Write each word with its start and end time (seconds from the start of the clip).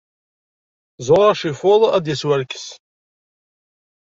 Zzuɣer 0.99 1.29
acifuḍ 1.33 1.81
ar 1.93 1.99
d-yas 2.01 2.23
warkas. 2.27 2.67